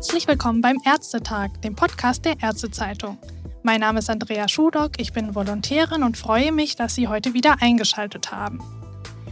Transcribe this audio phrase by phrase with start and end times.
[0.00, 3.18] Herzlich willkommen beim Ärztetag, dem Podcast der Ärztezeitung.
[3.62, 7.60] Mein Name ist Andrea Schudock, ich bin Volontärin und freue mich, dass Sie heute wieder
[7.60, 8.62] eingeschaltet haben.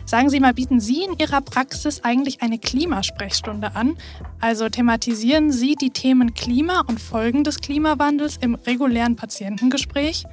[0.05, 3.97] Sagen Sie mal, bieten Sie in Ihrer Praxis eigentlich eine Klimasprechstunde an?
[4.43, 10.27] Also thematisieren Sie die Themen Klima und Folgen des Klimawandels im regulären Patientengespräch?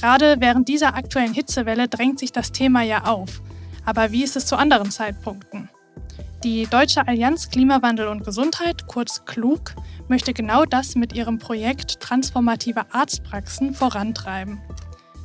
[0.00, 3.42] Gerade während dieser aktuellen Hitzewelle drängt sich das Thema ja auf.
[3.84, 5.68] Aber wie ist es zu anderen Zeitpunkten?
[6.44, 9.74] Die Deutsche Allianz Klimawandel und Gesundheit, kurz KLUG,
[10.06, 14.60] möchte genau das mit ihrem Projekt Transformative Arztpraxen vorantreiben.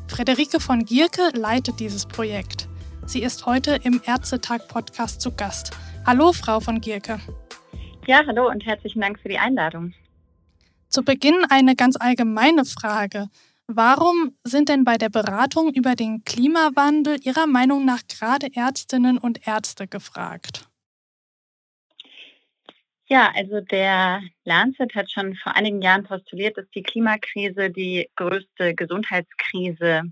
[0.08, 2.68] Frederike von Gierke leitet dieses Projekt.
[3.06, 5.78] Sie ist heute im Ärztetag-Podcast zu Gast.
[6.04, 7.20] Hallo, Frau von Gierke.
[8.08, 9.94] Ja, hallo und herzlichen Dank für die Einladung.
[10.90, 13.28] Zu Beginn eine ganz allgemeine Frage.
[13.68, 19.48] Warum sind denn bei der Beratung über den Klimawandel Ihrer Meinung nach gerade Ärztinnen und
[19.48, 20.68] Ärzte gefragt?
[23.10, 28.74] Ja, also der Lancet hat schon vor einigen Jahren postuliert, dass die Klimakrise die größte
[28.76, 30.04] Gesundheitskrise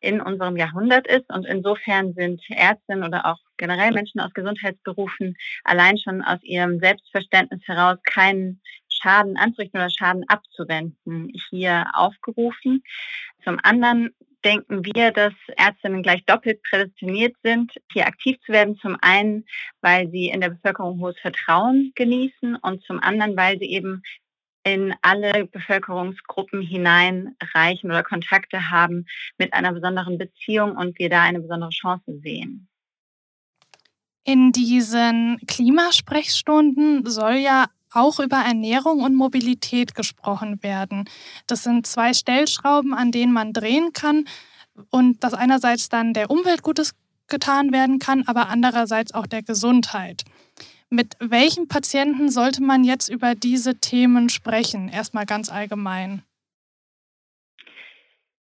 [0.00, 1.28] in unserem Jahrhundert ist.
[1.28, 7.60] Und insofern sind Ärztinnen oder auch generell Menschen aus Gesundheitsberufen allein schon aus ihrem Selbstverständnis
[7.66, 12.82] heraus keinen Schaden anzurichten oder Schaden abzuwenden, hier aufgerufen.
[13.44, 18.76] Zum anderen denken wir, dass Ärztinnen gleich doppelt prädestiniert sind, hier aktiv zu werden.
[18.76, 19.44] Zum einen,
[19.80, 24.02] weil sie in der Bevölkerung hohes Vertrauen genießen und zum anderen, weil sie eben
[24.64, 29.06] in alle Bevölkerungsgruppen hineinreichen oder Kontakte haben
[29.38, 32.68] mit einer besonderen Beziehung und wir da eine besondere Chance sehen.
[34.24, 41.08] In diesen Klimasprechstunden soll ja auch über Ernährung und Mobilität gesprochen werden.
[41.46, 44.26] Das sind zwei Stellschrauben, an denen man drehen kann
[44.90, 46.94] und dass einerseits dann der Umwelt Gutes
[47.28, 50.24] getan werden kann, aber andererseits auch der Gesundheit.
[50.90, 54.88] Mit welchen Patienten sollte man jetzt über diese Themen sprechen?
[54.88, 56.22] Erstmal ganz allgemein.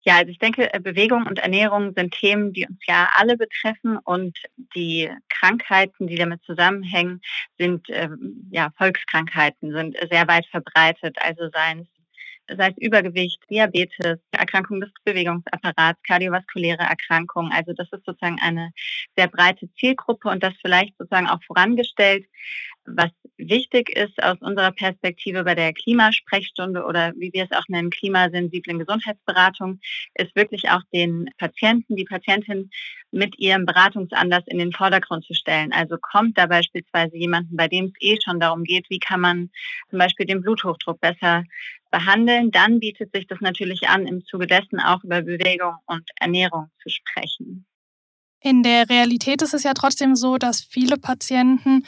[0.03, 3.97] Ja, also ich denke, äh, Bewegung und Ernährung sind Themen, die uns ja alle betreffen
[3.97, 4.37] und
[4.75, 7.21] die Krankheiten, die damit zusammenhängen,
[7.59, 11.17] sind ähm, ja Volkskrankheiten, sind sehr weit verbreitet.
[11.21, 12.01] Also seien es
[12.57, 17.51] sei es Übergewicht, Diabetes, Erkrankung des Bewegungsapparats, kardiovaskuläre Erkrankungen.
[17.51, 18.71] Also das ist sozusagen eine
[19.15, 22.25] sehr breite Zielgruppe und das vielleicht sozusagen auch vorangestellt.
[22.85, 27.91] Was wichtig ist aus unserer Perspektive bei der Klimasprechstunde oder wie wir es auch nennen,
[27.91, 29.79] klimasensiblen Gesundheitsberatung,
[30.15, 32.71] ist wirklich auch den Patienten, die Patientin
[33.11, 35.71] mit ihrem Beratungsanlass in den Vordergrund zu stellen.
[35.73, 39.51] Also kommt da beispielsweise jemanden, bei dem es eh schon darum geht, wie kann man
[39.89, 41.43] zum Beispiel den Bluthochdruck besser
[41.91, 46.71] behandeln, dann bietet sich das natürlich an, im Zuge dessen auch über Bewegung und Ernährung
[46.81, 47.65] zu sprechen.
[48.39, 51.83] In der Realität ist es ja trotzdem so, dass viele Patienten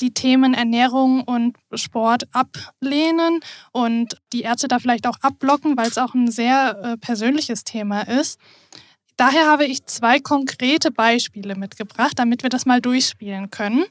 [0.00, 3.40] die Themen Ernährung und Sport ablehnen
[3.72, 8.02] und die Ärzte da vielleicht auch abblocken, weil es auch ein sehr äh, persönliches Thema
[8.02, 8.38] ist.
[9.16, 13.84] Daher habe ich zwei konkrete Beispiele mitgebracht, damit wir das mal durchspielen können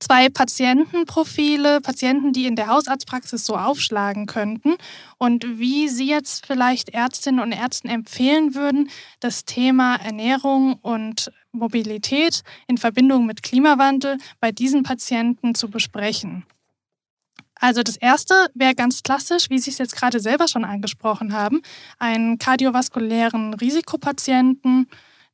[0.00, 4.74] zwei Patientenprofile, Patienten, die in der Hausarztpraxis so aufschlagen könnten
[5.18, 8.90] und wie Sie jetzt vielleicht Ärztinnen und Ärzten empfehlen würden,
[9.20, 16.44] das Thema Ernährung und Mobilität in Verbindung mit Klimawandel bei diesen Patienten zu besprechen.
[17.54, 21.60] Also das erste wäre ganz klassisch, wie Sie es jetzt gerade selber schon angesprochen haben,
[21.98, 24.86] einen kardiovaskulären Risikopatienten,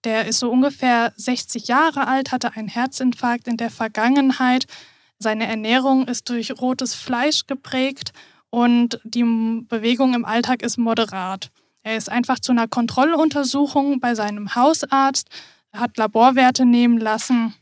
[0.04, 4.66] der ist so ungefähr 60 Jahre alt, hatte einen Herzinfarkt in der Vergangenheit.
[5.18, 8.12] Seine Ernährung ist durch rotes Fleisch geprägt
[8.50, 9.24] und die
[9.68, 11.50] Bewegung im Alltag ist moderat.
[11.82, 15.28] Er ist einfach zu einer Kontrolluntersuchung bei seinem Hausarzt,
[15.78, 17.54] hat Laborwerte nehmen lassen,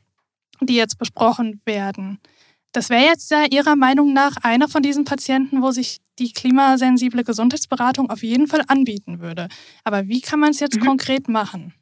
[0.60, 2.18] die jetzt besprochen werden.
[2.72, 7.24] Das wäre jetzt ja Ihrer Meinung nach einer von diesen Patienten, wo sich die klimasensible
[7.24, 9.48] Gesundheitsberatung auf jeden Fall anbieten würde.
[9.84, 10.84] Aber wie kann man es jetzt mhm.
[10.84, 11.74] konkret machen?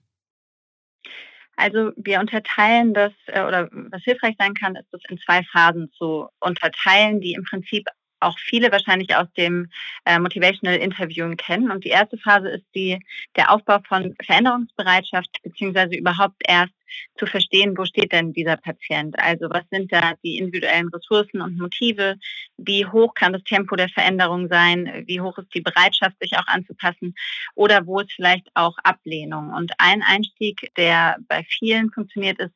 [1.56, 5.90] Also wir unterteilen das, äh, oder was hilfreich sein kann, ist das in zwei Phasen
[5.92, 7.86] zu unterteilen, die im Prinzip
[8.22, 9.70] auch viele wahrscheinlich aus dem
[10.04, 11.70] äh, Motivational Interviewen kennen.
[11.70, 12.98] Und die erste Phase ist die,
[13.36, 16.72] der Aufbau von Veränderungsbereitschaft, beziehungsweise überhaupt erst
[17.16, 19.18] zu verstehen, wo steht denn dieser Patient?
[19.18, 22.16] Also was sind da die individuellen Ressourcen und Motive?
[22.56, 25.04] Wie hoch kann das Tempo der Veränderung sein?
[25.06, 27.14] Wie hoch ist die Bereitschaft, sich auch anzupassen?
[27.54, 29.52] Oder wo ist vielleicht auch Ablehnung?
[29.52, 32.54] Und ein Einstieg, der bei vielen funktioniert, ist,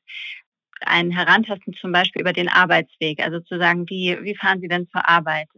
[0.81, 4.89] ein Herantasten zum Beispiel über den Arbeitsweg, also zu sagen, wie, wie fahren Sie denn
[4.89, 5.49] zur Arbeit?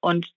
[0.00, 0.32] Und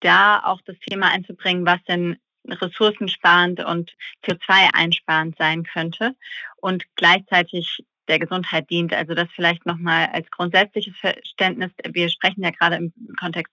[0.00, 3.92] da auch das Thema einzubringen, was denn ressourcensparend und
[4.24, 6.14] CO2 einsparend sein könnte
[6.56, 8.92] und gleichzeitig der Gesundheit dient.
[8.92, 11.70] Also das vielleicht nochmal als grundsätzliches Verständnis.
[11.84, 13.52] Wir sprechen ja gerade im Kontext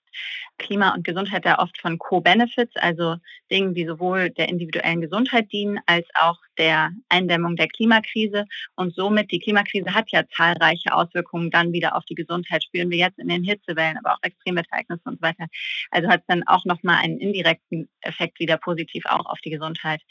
[0.57, 3.18] Klima und Gesundheit da oft von Co-Benefits, also
[3.52, 8.46] Dingen, die sowohl der individuellen Gesundheit dienen als auch der Eindämmung der Klimakrise.
[8.75, 12.63] Und somit, die Klimakrise hat ja zahlreiche Auswirkungen dann wieder auf die Gesundheit.
[12.63, 15.48] Spüren wir jetzt in den Hitzewellen, aber auch Extremwetterereignisse und so weiter.
[15.92, 20.01] Also hat es dann auch nochmal einen indirekten Effekt wieder positiv auch auf die Gesundheit.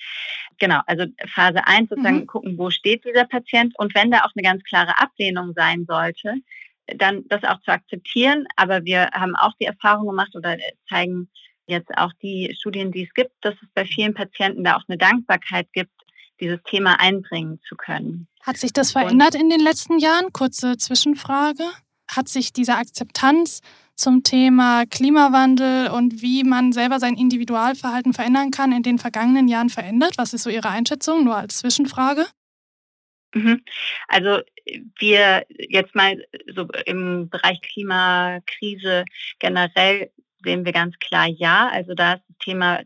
[0.58, 2.26] Genau, also Phase 1 sozusagen mhm.
[2.26, 6.34] gucken, wo steht dieser Patient und wenn da auch eine ganz klare Ablehnung sein sollte,
[6.86, 8.46] dann das auch zu akzeptieren.
[8.56, 10.56] Aber wir haben auch die Erfahrung gemacht oder
[10.88, 11.28] zeigen
[11.66, 14.98] jetzt auch die Studien, die es gibt, dass es bei vielen Patienten da auch eine
[14.98, 15.92] Dankbarkeit gibt,
[16.40, 18.28] dieses Thema einbringen zu können.
[18.42, 20.32] Hat sich das verändert Und in den letzten Jahren?
[20.32, 21.64] Kurze Zwischenfrage.
[22.10, 23.60] Hat sich diese Akzeptanz
[23.96, 29.70] zum Thema Klimawandel und wie man selber sein Individualverhalten verändern kann in den vergangenen Jahren
[29.70, 30.14] verändert?
[30.18, 31.24] Was ist so Ihre Einschätzung?
[31.24, 32.26] Nur als Zwischenfrage.
[33.34, 33.62] Mhm.
[34.08, 34.40] Also
[34.98, 39.04] wir jetzt mal so im Bereich Klimakrise
[39.38, 40.10] generell
[40.42, 41.68] sehen wir ganz klar ja.
[41.68, 42.80] Also da ist das Thema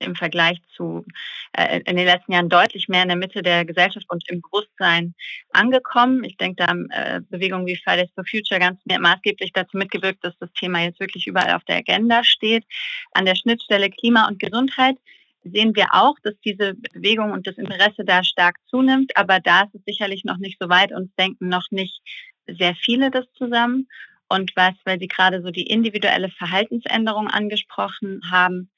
[0.00, 1.04] im Vergleich zu
[1.52, 5.14] äh, in den letzten Jahren deutlich mehr in der Mitte der Gesellschaft und im Bewusstsein
[5.52, 6.24] angekommen.
[6.24, 10.38] Ich denke, da haben äh, Bewegungen wie Fridays for Future ganz maßgeblich dazu mitgewirkt, dass
[10.38, 12.64] das Thema jetzt wirklich überall auf der Agenda steht.
[13.12, 14.96] An der Schnittstelle Klima und Gesundheit
[15.42, 19.16] sehen wir auch, dass diese Bewegung und das Interesse da stark zunimmt.
[19.16, 22.00] Aber da ist es sicherlich noch nicht so weit und denken noch nicht
[22.46, 23.88] sehr viele das zusammen.
[24.28, 28.70] Und was, weil Sie gerade so die individuelle Verhaltensänderung angesprochen haben,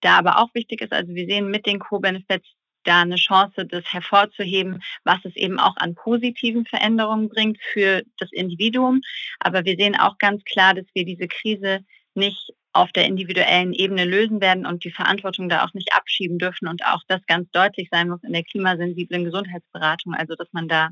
[0.00, 2.46] da aber auch wichtig ist, also wir sehen mit den Co-Benefits
[2.84, 8.30] da eine Chance, das hervorzuheben, was es eben auch an positiven Veränderungen bringt für das
[8.32, 9.00] Individuum.
[9.40, 11.80] Aber wir sehen auch ganz klar, dass wir diese Krise
[12.14, 16.68] nicht auf der individuellen Ebene lösen werden und die Verantwortung da auch nicht abschieben dürfen
[16.68, 20.90] und auch das ganz deutlich sein muss in der klimasensiblen Gesundheitsberatung, also dass man da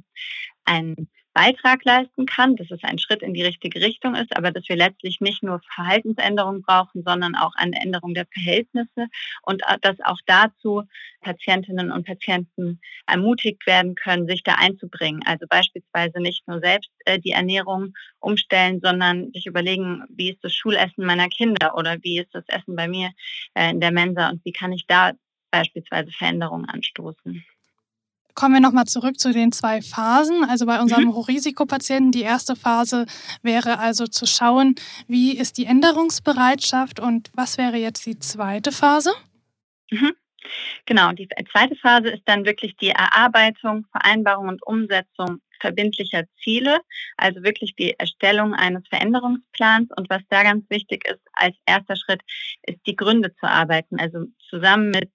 [0.65, 4.67] einen Beitrag leisten kann, dass es ein Schritt in die richtige Richtung ist, aber dass
[4.71, 9.09] wir letztlich nicht nur Verhaltensänderungen brauchen, sondern auch eine Änderung der Verhältnisse
[9.43, 10.85] und äh, dass auch dazu
[11.21, 15.23] Patientinnen und Patienten ermutigt werden können, sich da einzubringen.
[15.27, 20.55] Also beispielsweise nicht nur selbst äh, die Ernährung umstellen, sondern sich überlegen, wie ist das
[20.55, 23.11] Schulessen meiner Kinder oder wie ist das Essen bei mir
[23.53, 25.13] äh, in der Mensa und wie kann ich da
[25.51, 27.45] beispielsweise Veränderungen anstoßen.
[28.37, 30.45] Kommen wir nochmal zurück zu den zwei Phasen.
[30.45, 31.15] Also bei unserem mhm.
[31.15, 33.07] Hochrisikopatienten, die erste Phase
[33.43, 34.75] wäre also zu schauen,
[35.09, 39.11] wie ist die Änderungsbereitschaft und was wäre jetzt die zweite Phase?
[39.91, 40.13] Mhm.
[40.85, 46.81] Genau, die zweite Phase ist dann wirklich die Erarbeitung, Vereinbarung und Umsetzung verbindlicher Ziele,
[47.17, 49.89] also wirklich die Erstellung eines Veränderungsplans.
[49.97, 52.21] Und was da ganz wichtig ist als erster Schritt,
[52.63, 55.11] ist die Gründe zu arbeiten, also zusammen mit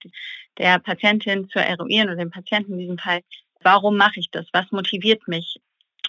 [0.58, 3.20] der Patientin zu eruieren oder dem Patienten in diesem Fall,
[3.62, 5.56] warum mache ich das, was motiviert mich.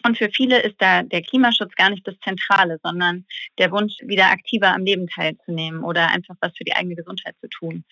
[0.06, 3.26] Und für viele ist da der Klimaschutz gar nicht das Zentrale, sondern
[3.58, 7.48] der Wunsch, wieder aktiver am Leben teilzunehmen oder einfach was für die eigene Gesundheit zu
[7.48, 7.86] tun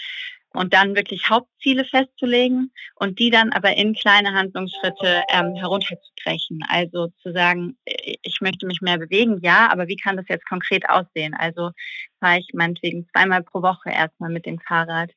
[0.53, 6.59] und dann wirklich Hauptziele festzulegen und die dann aber in kleine Handlungsschritte ähm, herunterzubrechen.
[6.67, 10.89] Also zu sagen, ich möchte mich mehr bewegen, ja, aber wie kann das jetzt konkret
[10.89, 11.33] aussehen?
[11.33, 11.71] Also
[12.19, 15.11] fahre ich meinetwegen zweimal pro Woche erstmal mit dem Fahrrad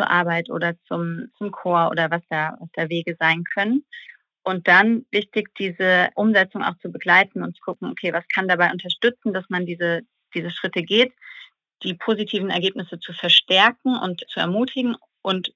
[0.00, 3.84] zur Arbeit oder zum, zum Chor oder was da, was da Wege sein können.
[4.42, 8.72] Und dann wichtig, diese Umsetzung auch zu begleiten und zu gucken, okay, was kann dabei
[8.72, 10.00] unterstützen, dass man diese,
[10.34, 11.12] diese Schritte geht
[11.82, 15.52] die positiven Ergebnisse zu verstärken und zu ermutigen und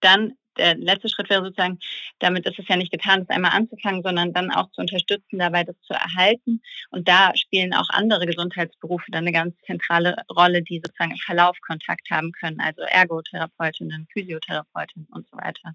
[0.00, 1.78] dann der letzte Schritt wäre sozusagen,
[2.18, 5.64] damit ist es ja nicht getan, das einmal anzufangen, sondern dann auch zu unterstützen, dabei
[5.64, 6.60] das zu erhalten.
[6.90, 11.56] Und da spielen auch andere Gesundheitsberufe dann eine ganz zentrale Rolle, die sozusagen im Verlauf
[11.60, 15.74] Kontakt haben können, also Ergotherapeutinnen, Physiotherapeutinnen und so weiter.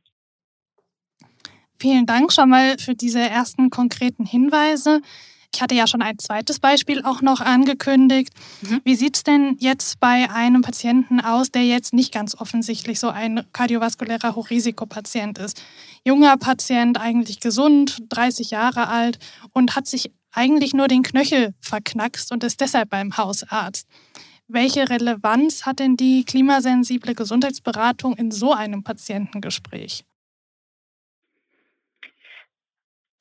[1.79, 5.01] Vielen Dank schon mal für diese ersten konkreten Hinweise.
[5.53, 8.34] Ich hatte ja schon ein zweites Beispiel auch noch angekündigt.
[8.62, 8.81] Mhm.
[8.84, 13.10] Wie sieht es denn jetzt bei einem Patienten aus, der jetzt nicht ganz offensichtlich so
[13.10, 15.62] ein kardiovaskulärer Hochrisikopatient ist?
[16.05, 19.20] Junger Patient, eigentlich gesund, 30 Jahre alt
[19.53, 23.88] und hat sich eigentlich nur den Knöchel verknackst und ist deshalb beim Hausarzt.
[24.48, 30.03] Welche Relevanz hat denn die klimasensible Gesundheitsberatung in so einem Patientengespräch?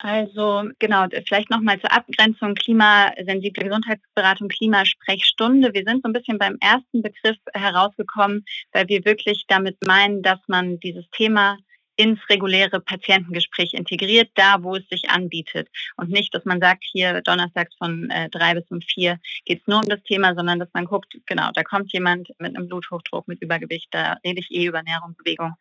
[0.03, 5.75] Also genau, vielleicht nochmal zur Abgrenzung klimasensible Gesundheitsberatung, Klimasprechstunde.
[5.75, 10.39] Wir sind so ein bisschen beim ersten Begriff herausgekommen, weil wir wirklich damit meinen, dass
[10.47, 11.57] man dieses Thema
[11.97, 15.67] ins reguläre Patientengespräch integriert, da wo es sich anbietet.
[15.97, 19.67] Und nicht, dass man sagt, hier donnerstags von äh, drei bis um vier geht es
[19.67, 23.27] nur um das Thema, sondern dass man guckt, genau, da kommt jemand mit einem Bluthochdruck,
[23.27, 25.53] mit Übergewicht, da rede ich eh über Ernährung, Bewegung.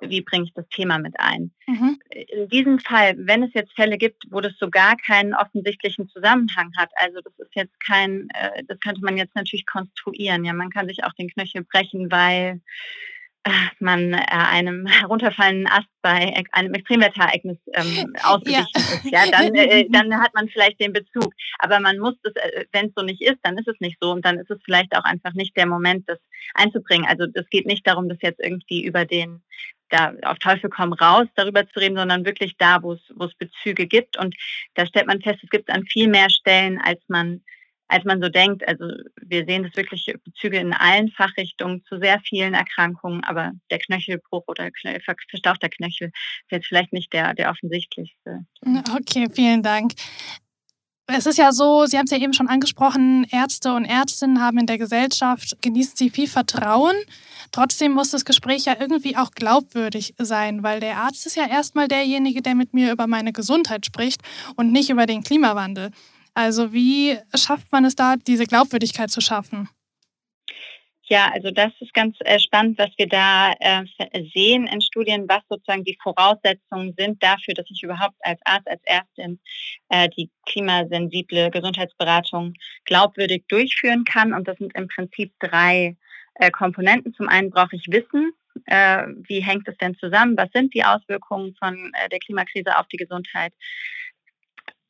[0.00, 1.52] Wie bringe ich das Thema mit ein.
[1.66, 1.98] Mhm.
[2.10, 6.72] In diesem Fall, wenn es jetzt Fälle gibt, wo das so gar keinen offensichtlichen Zusammenhang
[6.76, 10.44] hat, also das ist jetzt kein, äh, das könnte man jetzt natürlich konstruieren.
[10.44, 12.60] Ja, man kann sich auch den Knöchel brechen, weil
[13.46, 18.80] äh, man äh, einem herunterfallenden Ast bei einem Extremwetterereignis ähm, ausgewichen ja.
[18.80, 21.32] ist, ja, dann, äh, dann hat man vielleicht den Bezug.
[21.60, 22.34] Aber man muss das,
[22.72, 24.96] wenn es so nicht ist, dann ist es nicht so und dann ist es vielleicht
[24.96, 26.18] auch einfach nicht der Moment, das
[26.54, 27.06] einzubringen.
[27.06, 29.42] Also es geht nicht darum, das jetzt irgendwie über den
[29.88, 33.34] da auf Teufel komm raus darüber zu reden, sondern wirklich da, wo es, wo es
[33.34, 34.16] Bezüge gibt.
[34.18, 34.34] Und
[34.74, 37.42] da stellt man fest, es gibt an viel mehr Stellen, als man,
[37.88, 38.66] als man so denkt.
[38.66, 38.84] Also
[39.22, 44.44] wir sehen das wirklich Bezüge in allen Fachrichtungen zu sehr vielen Erkrankungen, aber der Knöchelbruch
[44.46, 44.70] oder
[45.04, 48.46] verstauchter Knöchel ist jetzt vielleicht nicht der, der offensichtlichste.
[48.94, 49.92] Okay, vielen Dank.
[51.08, 54.58] Es ist ja so, Sie haben es ja eben schon angesprochen, Ärzte und Ärztinnen haben
[54.58, 56.96] in der Gesellschaft, genießen sie viel Vertrauen.
[57.52, 61.86] Trotzdem muss das Gespräch ja irgendwie auch glaubwürdig sein, weil der Arzt ist ja erstmal
[61.86, 64.20] derjenige, der mit mir über meine Gesundheit spricht
[64.56, 65.92] und nicht über den Klimawandel.
[66.34, 69.68] Also wie schafft man es da, diese Glaubwürdigkeit zu schaffen?
[71.08, 73.84] Ja, also das ist ganz äh, spannend, was wir da äh,
[74.34, 78.82] sehen in Studien, was sozusagen die Voraussetzungen sind dafür, dass ich überhaupt als Arzt, als
[78.84, 79.38] Ärztin
[79.88, 82.54] äh, die klimasensible Gesundheitsberatung
[82.86, 84.34] glaubwürdig durchführen kann.
[84.34, 85.96] Und das sind im Prinzip drei
[86.52, 87.14] Komponenten.
[87.14, 88.32] Zum einen brauche ich Wissen.
[88.66, 90.36] Wie hängt es denn zusammen?
[90.36, 93.54] Was sind die Auswirkungen von der Klimakrise auf die Gesundheit?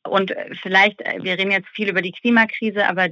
[0.03, 3.07] Und vielleicht, wir reden jetzt viel über die Klimakrise, aber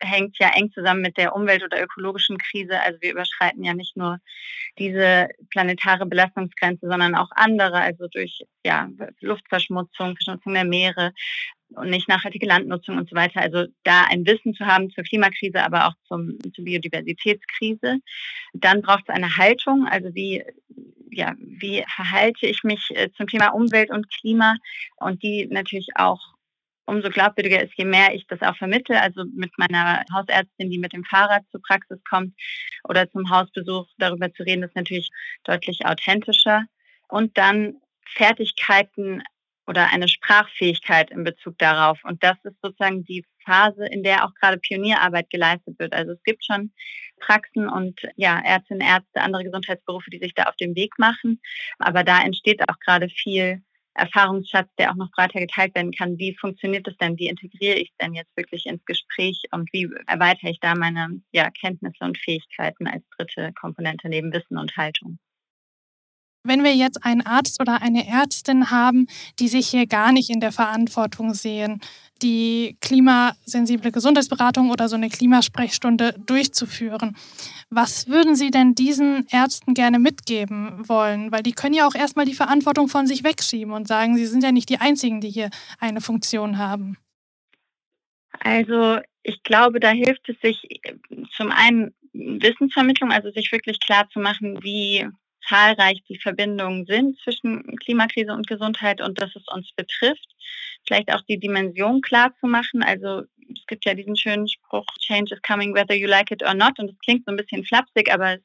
[0.00, 2.80] hängt ja eng zusammen mit der Umwelt- oder ökologischen Krise.
[2.80, 4.18] Also wir überschreiten ja nicht nur
[4.78, 8.88] diese planetare Belastungsgrenze, sondern auch andere, also durch ja,
[9.20, 11.12] Luftverschmutzung, Verschmutzung der Meere
[11.70, 13.40] und nicht nachhaltige Landnutzung und so weiter.
[13.40, 17.98] Also da ein Wissen zu haben zur Klimakrise, aber auch zum, zur Biodiversitätskrise.
[18.54, 20.44] Dann braucht es eine Haltung, also wie
[21.10, 24.56] ja, wie verhalte ich mich äh, zum Thema Umwelt und Klima
[24.96, 26.20] und die natürlich auch
[26.88, 30.92] umso glaubwürdiger ist, je mehr ich das auch vermittle, also mit meiner Hausärztin, die mit
[30.92, 32.34] dem Fahrrad zur Praxis kommt
[32.84, 35.10] oder zum Hausbesuch darüber zu reden, ist natürlich
[35.44, 36.64] deutlich authentischer.
[37.08, 37.74] Und dann
[38.06, 39.22] Fertigkeiten
[39.66, 41.98] oder eine Sprachfähigkeit in Bezug darauf.
[42.04, 45.92] Und das ist sozusagen die Phase, in der auch gerade Pionierarbeit geleistet wird.
[45.92, 46.72] Also es gibt schon
[47.20, 51.40] Praxen und ja, Ärztinnen, Ärzte, andere Gesundheitsberufe, die sich da auf den Weg machen.
[51.78, 53.62] Aber da entsteht auch gerade viel
[53.98, 56.18] Erfahrungsschatz, der auch noch breiter geteilt werden kann.
[56.18, 57.18] Wie funktioniert das denn?
[57.18, 61.20] Wie integriere ich es denn jetzt wirklich ins Gespräch und wie erweitere ich da meine
[61.32, 65.18] ja, Kenntnisse und Fähigkeiten als dritte Komponente neben Wissen und Haltung?
[66.44, 69.06] Wenn wir jetzt einen Arzt oder eine Ärztin haben,
[69.38, 71.80] die sich hier gar nicht in der Verantwortung sehen,
[72.22, 77.16] die klimasensible Gesundheitsberatung oder so eine Klimasprechstunde durchzuführen,
[77.70, 81.30] was würden Sie denn diesen Ärzten gerne mitgeben wollen?
[81.32, 84.42] Weil die können ja auch erstmal die Verantwortung von sich wegschieben und sagen, sie sind
[84.42, 86.96] ja nicht die Einzigen, die hier eine Funktion haben.
[88.40, 90.80] Also ich glaube, da hilft es sich
[91.36, 95.06] zum einen Wissensvermittlung, also sich wirklich klar zu machen, wie
[95.48, 100.28] zahlreich die Verbindungen sind zwischen Klimakrise und Gesundheit und dass es uns betrifft.
[100.88, 102.82] Vielleicht auch die Dimension klar zu machen.
[102.82, 103.22] Also
[103.54, 106.78] es gibt ja diesen schönen Spruch, Change is coming whether you like it or not.
[106.78, 108.40] Und es klingt so ein bisschen flapsig, aber es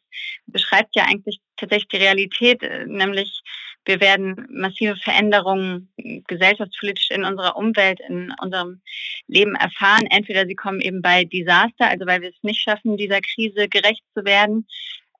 [0.45, 3.41] beschreibt ja eigentlich tatsächlich die Realität, äh, nämlich
[3.85, 5.89] wir werden massive Veränderungen
[6.27, 8.81] gesellschaftspolitisch in unserer Umwelt, in unserem
[9.27, 10.05] Leben erfahren.
[10.09, 14.03] Entweder sie kommen eben bei Desaster, also weil wir es nicht schaffen, dieser Krise gerecht
[14.13, 14.67] zu werden,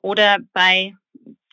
[0.03, 0.93] oder bei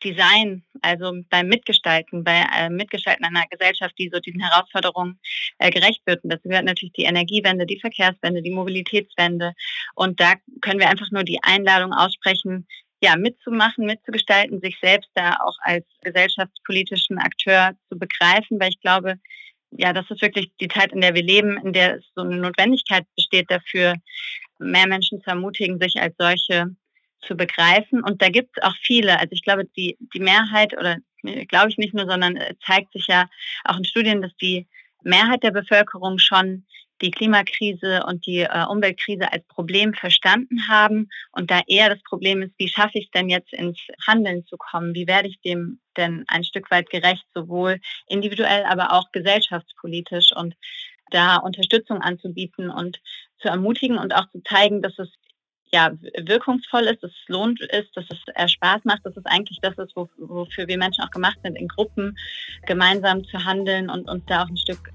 [0.03, 5.19] Design, also beim Mitgestalten, bei äh, Mitgestalten einer Gesellschaft, die so diesen Herausforderungen
[5.59, 6.25] äh, gerecht wird.
[6.25, 9.53] Und das gehört natürlich die Energiewende, die Verkehrswende, die Mobilitätswende.
[9.95, 12.67] Und da können wir einfach nur die Einladung aussprechen,
[13.03, 19.17] ja, mitzumachen, mitzugestalten, sich selbst da auch als gesellschaftspolitischen Akteur zu begreifen, weil ich glaube,
[19.71, 22.37] ja, das ist wirklich die Zeit, in der wir leben, in der es so eine
[22.37, 23.95] Notwendigkeit besteht dafür,
[24.59, 26.75] mehr Menschen zu ermutigen, sich als solche
[27.23, 28.03] zu begreifen.
[28.03, 29.19] Und da gibt es auch viele.
[29.19, 30.97] Also ich glaube, die, die Mehrheit oder
[31.49, 33.29] glaube ich nicht nur, sondern zeigt sich ja
[33.65, 34.67] auch in Studien, dass die
[35.03, 36.65] Mehrheit der Bevölkerung schon
[37.03, 42.43] die Klimakrise und die äh, Umweltkrise als Problem verstanden haben und da eher das Problem
[42.43, 44.95] ist, wie schaffe ich es denn jetzt ins Handeln zu kommen?
[44.95, 50.55] Wie werde ich dem denn ein Stück weit gerecht, sowohl individuell, aber auch gesellschaftspolitisch und
[51.11, 53.01] da Unterstützung anzubieten und
[53.39, 55.09] zu ermutigen und auch zu zeigen, dass es
[55.73, 59.77] ja, wirkungsvoll ist, dass es lohnt ist, dass es Spaß macht, dass es eigentlich das
[59.79, 62.17] ist, wofür wir Menschen auch gemacht sind, in Gruppen
[62.67, 64.91] gemeinsam zu handeln und uns da auch ein Stück,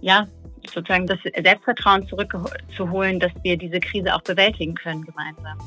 [0.00, 0.26] ja,
[0.66, 5.58] sozusagen das Selbstvertrauen zurückzuholen, dass wir diese Krise auch bewältigen können gemeinsam.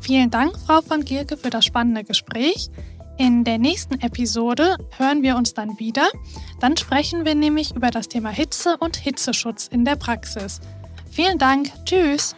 [0.00, 2.68] Vielen Dank, Frau von Gierke, für das spannende Gespräch.
[3.18, 6.06] In der nächsten Episode hören wir uns dann wieder.
[6.60, 10.60] Dann sprechen wir nämlich über das Thema Hitze und Hitzeschutz in der Praxis.
[11.10, 11.70] Vielen Dank.
[11.86, 12.36] Tschüss.